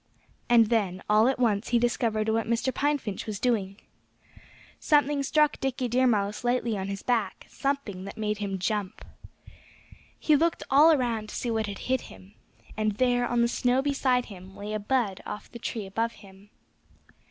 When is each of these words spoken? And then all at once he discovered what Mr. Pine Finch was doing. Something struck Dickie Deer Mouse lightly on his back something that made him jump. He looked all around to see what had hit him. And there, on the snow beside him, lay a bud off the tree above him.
And 0.49 0.69
then 0.71 1.03
all 1.07 1.27
at 1.27 1.37
once 1.37 1.67
he 1.67 1.77
discovered 1.77 2.27
what 2.27 2.47
Mr. 2.47 2.73
Pine 2.73 2.97
Finch 2.97 3.27
was 3.27 3.39
doing. 3.39 3.77
Something 4.79 5.21
struck 5.21 5.59
Dickie 5.59 5.87
Deer 5.87 6.07
Mouse 6.07 6.43
lightly 6.43 6.75
on 6.75 6.87
his 6.87 7.03
back 7.03 7.45
something 7.47 8.05
that 8.05 8.17
made 8.17 8.39
him 8.39 8.57
jump. 8.57 9.05
He 10.19 10.35
looked 10.35 10.63
all 10.71 10.91
around 10.91 11.29
to 11.29 11.35
see 11.35 11.51
what 11.51 11.67
had 11.67 11.77
hit 11.85 12.01
him. 12.09 12.33
And 12.75 12.93
there, 12.93 13.27
on 13.27 13.43
the 13.43 13.47
snow 13.47 13.83
beside 13.83 14.25
him, 14.25 14.55
lay 14.57 14.73
a 14.73 14.79
bud 14.79 15.21
off 15.23 15.51
the 15.51 15.59
tree 15.59 15.85
above 15.85 16.13
him. 16.13 16.49